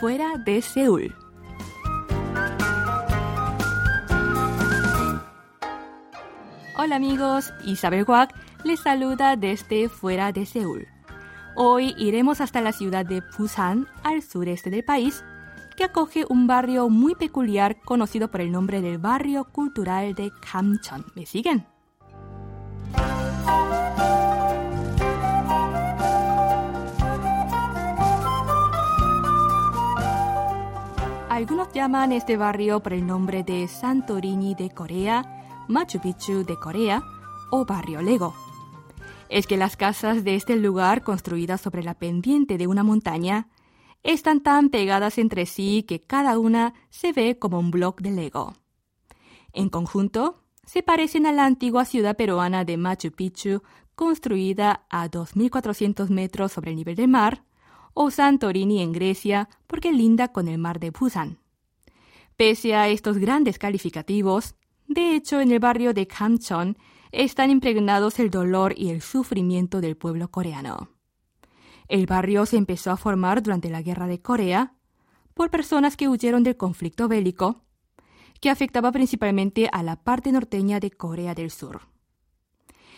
fuera 0.00 0.38
de 0.38 0.62
Seúl. 0.62 1.14
Hola 6.76 6.96
amigos, 6.96 7.52
Isabel 7.64 8.04
Guak 8.04 8.32
les 8.64 8.80
saluda 8.80 9.34
desde 9.34 9.88
fuera 9.88 10.30
de 10.30 10.46
Seúl. 10.46 10.86
Hoy 11.56 11.94
iremos 11.98 12.40
hasta 12.40 12.60
la 12.60 12.72
ciudad 12.72 13.04
de 13.04 13.22
Busan, 13.36 13.88
al 14.04 14.22
sureste 14.22 14.70
del 14.70 14.84
país, 14.84 15.24
que 15.76 15.82
acoge 15.82 16.24
un 16.28 16.46
barrio 16.46 16.88
muy 16.88 17.16
peculiar 17.16 17.80
conocido 17.80 18.30
por 18.30 18.40
el 18.40 18.52
nombre 18.52 18.80
del 18.80 18.98
barrio 18.98 19.44
cultural 19.50 20.14
de 20.14 20.30
Kamcheon. 20.40 21.06
¿Me 21.16 21.26
siguen? 21.26 21.66
Algunos 31.48 31.72
llaman 31.72 32.12
este 32.12 32.36
barrio 32.36 32.82
por 32.82 32.92
el 32.92 33.06
nombre 33.06 33.42
de 33.42 33.68
Santorini 33.68 34.54
de 34.54 34.68
Corea, 34.68 35.64
Machu 35.66 35.98
Picchu 35.98 36.44
de 36.44 36.58
Corea 36.58 37.02
o 37.50 37.64
barrio 37.64 38.02
Lego. 38.02 38.34
Es 39.30 39.46
que 39.46 39.56
las 39.56 39.74
casas 39.74 40.24
de 40.24 40.34
este 40.34 40.56
lugar, 40.56 41.02
construidas 41.02 41.62
sobre 41.62 41.82
la 41.82 41.94
pendiente 41.94 42.58
de 42.58 42.66
una 42.66 42.84
montaña, 42.84 43.48
están 44.02 44.42
tan 44.42 44.68
pegadas 44.68 45.16
entre 45.16 45.46
sí 45.46 45.84
que 45.88 46.02
cada 46.02 46.38
una 46.38 46.74
se 46.90 47.14
ve 47.14 47.38
como 47.38 47.58
un 47.58 47.70
bloque 47.70 48.04
de 48.04 48.10
Lego. 48.10 48.52
En 49.54 49.70
conjunto, 49.70 50.44
se 50.66 50.82
parecen 50.82 51.24
a 51.24 51.32
la 51.32 51.46
antigua 51.46 51.86
ciudad 51.86 52.14
peruana 52.14 52.66
de 52.66 52.76
Machu 52.76 53.10
Picchu, 53.10 53.62
construida 53.94 54.84
a 54.90 55.08
2.400 55.08 56.10
metros 56.10 56.52
sobre 56.52 56.72
el 56.72 56.76
nivel 56.76 56.96
del 56.96 57.08
mar, 57.08 57.47
o 58.00 58.12
Santorini 58.12 58.80
en 58.80 58.92
Grecia 58.92 59.48
porque 59.66 59.92
linda 59.92 60.28
con 60.28 60.46
el 60.46 60.56
mar 60.56 60.78
de 60.78 60.92
Busan. 60.92 61.40
Pese 62.36 62.76
a 62.76 62.86
estos 62.86 63.18
grandes 63.18 63.58
calificativos, 63.58 64.54
de 64.86 65.16
hecho 65.16 65.40
en 65.40 65.50
el 65.50 65.58
barrio 65.58 65.92
de 65.92 66.06
Kamcheon 66.06 66.78
están 67.10 67.50
impregnados 67.50 68.20
el 68.20 68.30
dolor 68.30 68.72
y 68.76 68.90
el 68.90 69.02
sufrimiento 69.02 69.80
del 69.80 69.96
pueblo 69.96 70.30
coreano. 70.30 70.90
El 71.88 72.06
barrio 72.06 72.46
se 72.46 72.56
empezó 72.56 72.92
a 72.92 72.96
formar 72.96 73.42
durante 73.42 73.68
la 73.68 73.82
Guerra 73.82 74.06
de 74.06 74.22
Corea 74.22 74.74
por 75.34 75.50
personas 75.50 75.96
que 75.96 76.06
huyeron 76.06 76.44
del 76.44 76.56
conflicto 76.56 77.08
bélico, 77.08 77.64
que 78.40 78.48
afectaba 78.48 78.92
principalmente 78.92 79.68
a 79.72 79.82
la 79.82 79.96
parte 79.96 80.30
norteña 80.30 80.78
de 80.78 80.92
Corea 80.92 81.34
del 81.34 81.50
Sur. 81.50 81.80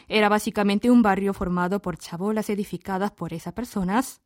Era 0.09 0.29
básicamente 0.29 0.91
un 0.91 1.01
barrio 1.01 1.33
formado 1.33 1.81
por 1.81 1.97
chabolas 1.97 2.51
edificadas 2.51 3.13
por 3.13 3.33
esas 3.33 3.55
personas, 3.55 4.21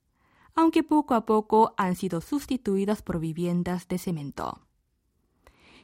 aunque 0.54 0.82
poco 0.82 1.14
a 1.14 1.26
poco 1.26 1.74
han 1.76 1.96
sido 1.96 2.20
sustituidas 2.20 3.02
por 3.02 3.18
viviendas 3.18 3.88
de 3.88 3.98
cemento. 3.98 4.60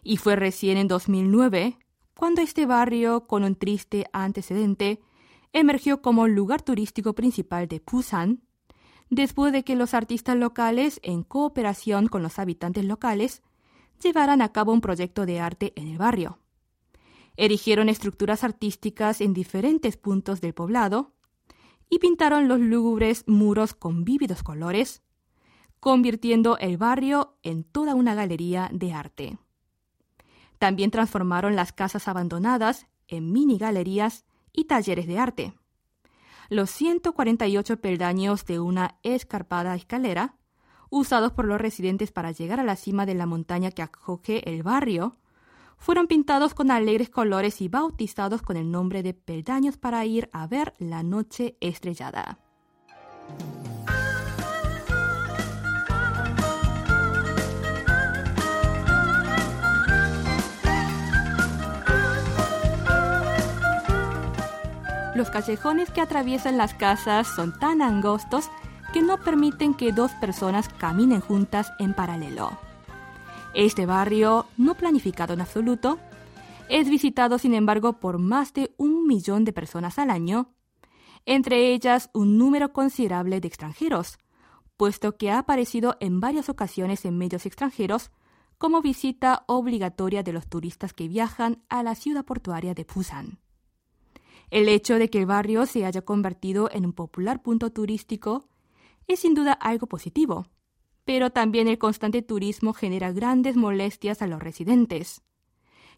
Y 0.03 0.17
fue 0.17 0.37
recién 0.37 0.77
en 0.79 0.89
2009 0.89 1.79
cuando 2.21 2.43
este 2.43 2.67
barrio, 2.67 3.27
con 3.27 3.45
un 3.45 3.55
triste 3.55 4.07
antecedente, 4.13 5.01
emergió 5.55 6.03
como 6.03 6.29
lugar 6.29 6.61
turístico 6.61 7.15
principal 7.15 7.67
de 7.67 7.83
Busan, 7.85 8.43
después 9.09 9.53
de 9.53 9.65
que 9.65 9.75
los 9.75 9.95
artistas 9.95 10.37
locales, 10.37 11.01
en 11.03 11.23
cooperación 11.23 12.09
con 12.09 12.23
los 12.23 12.39
habitantes 12.39 12.85
locales, 12.85 13.43
llevaran 14.03 14.43
a 14.43 14.53
cabo 14.53 14.73
un 14.73 14.83
proyecto 14.83 15.25
de 15.25 15.41
arte 15.41 15.73
en 15.77 15.89
el 15.89 15.99
barrio. 15.99 16.39
Erigieron 17.37 17.89
estructuras 17.89 18.45
artísticas 18.45 19.23
en 19.23 19.33
diferentes 19.33 19.97
puntos 19.97 20.41
del 20.43 20.53
poblado, 20.53 21.15
y 21.91 21.99
pintaron 21.99 22.49
los 22.49 22.61
lúgubres 22.61 23.25
muros 23.27 23.75
con 23.75 24.05
vívidos 24.05 24.43
colores, 24.43 25.03
convirtiendo 25.81 26.57
el 26.59 26.79
barrio 26.79 27.37
en 27.43 27.65
toda 27.65 27.95
una 27.95 28.15
galería 28.15 28.71
de 28.73 28.93
arte. 28.93 29.39
También 30.59 30.91
transformaron 30.91 31.57
las 31.57 31.73
casas 31.73 32.07
abandonadas 32.07 32.87
en 33.09 33.33
mini 33.33 33.59
galerías 33.59 34.25
y 34.53 34.65
talleres 34.65 35.07
de 35.07 35.19
arte. 35.19 35.55
Los 36.49 36.71
148 36.71 37.81
peldaños 37.81 38.45
de 38.45 38.61
una 38.61 38.99
escarpada 39.03 39.75
escalera, 39.75 40.37
usados 40.91 41.33
por 41.33 41.45
los 41.45 41.61
residentes 41.61 42.13
para 42.13 42.33
llegar 42.33 42.61
a 42.61 42.65
la 42.65 42.77
cima 42.77 43.07
de 43.07 43.15
la 43.15 43.27
montaña 43.27 43.71
que 43.71 43.83
acoge 43.83 44.49
el 44.49 44.63
barrio, 44.63 45.17
fueron 45.81 46.07
pintados 46.07 46.55
con 46.55 46.71
alegres 46.71 47.09
colores 47.09 47.61
y 47.61 47.69
bautizados 47.69 48.43
con 48.43 48.57
el 48.57 48.71
nombre 48.71 49.03
de 49.03 49.15
peldaños 49.15 49.79
para 49.79 50.05
ir 50.05 50.29
a 50.33 50.47
ver 50.47 50.75
la 50.79 51.03
noche 51.03 51.57
estrellada. 51.61 52.39
Los 65.17 65.29
callejones 65.31 65.91
que 65.91 66.01
atraviesan 66.01 66.57
las 66.57 66.75
casas 66.75 67.27
son 67.27 67.59
tan 67.59 67.83
angostos 67.83 68.49
que 68.93 69.03
no 69.03 69.19
permiten 69.19 69.75
que 69.75 69.93
dos 69.93 70.13
personas 70.13 70.69
caminen 70.79 71.21
juntas 71.21 71.73
en 71.79 71.95
paralelo. 71.95 72.70
Este 73.55 73.85
barrio, 73.85 74.47
no 74.57 74.75
planificado 74.77 75.35
en 75.35 75.41
absoluto, 75.41 75.99
es 76.69 76.89
visitado 76.89 77.37
sin 77.39 77.53
embargo 77.55 77.95
por 77.95 78.19
más 78.19 78.53
de 78.53 78.73
un 78.77 79.09
millón 79.09 79.45
de 79.45 79.53
personas 79.53 79.99
al 79.99 80.11
año, 80.11 80.55
entre 81.27 81.73
ellas 81.73 82.11
un 82.15 82.39
número 82.39 82.73
considerable 82.73 83.41
de 83.41 83.49
extranjeros, 83.49 84.19
puesto 84.77 85.17
que 85.17 85.33
ha 85.33 85.39
aparecido 85.39 85.97
en 85.99 86.21
varias 86.21 86.49
ocasiones 86.49 87.05
en 87.05 87.19
medios 87.19 87.45
extranjeros 87.45 88.13
como 88.57 88.83
visita 88.83 89.45
obligatoria 89.49 90.23
de 90.23 90.33
los 90.33 90.47
turistas 90.47 90.93
que 90.93 91.09
viajan 91.09 91.63
a 91.69 91.83
la 91.83 91.97
ciudad 91.97 92.25
portuaria 92.25 92.73
de 92.73 92.87
Busan. 92.95 93.41
El 94.51 94.69
hecho 94.69 94.95
de 94.95 95.11
que 95.11 95.19
el 95.19 95.27
barrio 95.27 95.67
se 95.67 95.85
haya 95.85 96.03
convertido 96.03 96.71
en 96.73 96.87
un 96.87 96.93
popular 96.93 97.43
punto 97.43 97.71
turístico 97.71 98.49
es 99.09 99.21
sin 99.21 99.35
duda 99.35 99.53
algo 99.53 99.87
positivo, 99.89 100.47
pero 101.11 101.31
también 101.31 101.67
el 101.67 101.77
constante 101.77 102.23
turismo 102.23 102.73
genera 102.73 103.11
grandes 103.11 103.57
molestias 103.57 104.23
a 104.23 104.29
los 104.29 104.41
residentes. 104.41 105.23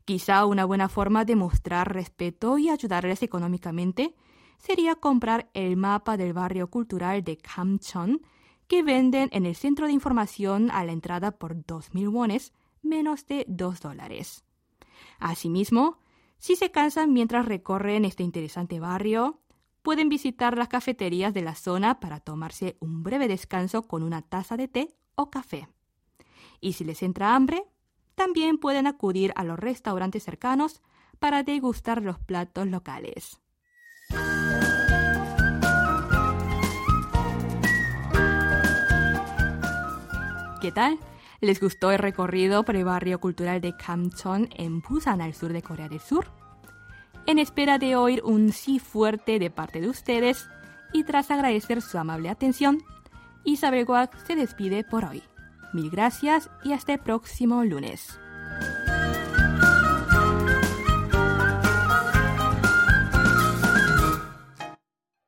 Quizá 0.06 0.46
una 0.46 0.64
buena 0.64 0.88
forma 0.88 1.26
de 1.26 1.36
mostrar 1.36 1.92
respeto 1.92 2.56
y 2.56 2.70
ayudarles 2.70 3.22
económicamente 3.22 4.14
sería 4.56 4.94
comprar 4.94 5.50
el 5.52 5.76
mapa 5.76 6.16
del 6.16 6.32
barrio 6.32 6.70
cultural 6.70 7.22
de 7.24 7.36
Kamcheon 7.36 8.22
que 8.66 8.82
venden 8.82 9.28
en 9.32 9.44
el 9.44 9.54
centro 9.54 9.86
de 9.86 9.92
información 9.92 10.70
a 10.70 10.82
la 10.82 10.92
entrada 10.92 11.32
por 11.32 11.56
2.000 11.56 12.10
wones, 12.10 12.54
menos 12.80 13.26
de 13.26 13.44
2 13.48 13.80
dólares. 13.80 14.46
Asimismo, 15.18 15.98
si 16.38 16.56
se 16.56 16.70
cansan 16.70 17.12
mientras 17.12 17.44
recorren 17.44 18.06
este 18.06 18.22
interesante 18.22 18.80
barrio, 18.80 19.42
pueden 19.82 20.08
visitar 20.08 20.56
las 20.56 20.68
cafeterías 20.68 21.34
de 21.34 21.42
la 21.42 21.54
zona 21.54 22.00
para 22.00 22.18
tomarse 22.18 22.78
un 22.80 23.02
breve 23.02 23.28
descanso 23.28 23.82
con 23.82 24.02
una 24.02 24.22
taza 24.22 24.56
de 24.56 24.68
té 24.68 24.96
o 25.14 25.30
café. 25.30 25.68
Y 26.60 26.74
si 26.74 26.84
les 26.84 27.02
entra 27.02 27.34
hambre, 27.34 27.64
también 28.14 28.58
pueden 28.58 28.86
acudir 28.86 29.32
a 29.36 29.44
los 29.44 29.58
restaurantes 29.58 30.24
cercanos 30.24 30.80
para 31.18 31.42
degustar 31.42 32.02
los 32.02 32.18
platos 32.18 32.66
locales. 32.66 33.40
¿Qué 40.60 40.70
tal? 40.70 40.98
¿Les 41.40 41.60
gustó 41.60 41.90
el 41.90 41.98
recorrido 41.98 42.64
por 42.64 42.76
el 42.76 42.84
barrio 42.84 43.18
cultural 43.18 43.60
de 43.60 43.76
Kamcheon 43.76 44.48
en 44.56 44.80
Busan, 44.80 45.20
al 45.20 45.34
sur 45.34 45.52
de 45.52 45.60
Corea 45.60 45.88
del 45.88 45.98
Sur? 45.98 46.26
En 47.26 47.40
espera 47.40 47.78
de 47.78 47.96
oír 47.96 48.22
un 48.24 48.52
sí 48.52 48.78
fuerte 48.78 49.40
de 49.40 49.50
parte 49.50 49.80
de 49.80 49.88
ustedes 49.88 50.46
y 50.92 51.02
tras 51.02 51.32
agradecer 51.32 51.82
su 51.82 51.98
amable 51.98 52.28
atención, 52.28 52.78
Isabel 53.44 53.84
Guak 53.84 54.16
se 54.26 54.36
despide 54.36 54.84
por 54.84 55.04
hoy. 55.04 55.22
Mil 55.72 55.90
gracias 55.90 56.50
y 56.64 56.72
hasta 56.72 56.92
el 56.94 56.98
próximo 57.00 57.64
lunes. 57.64 58.18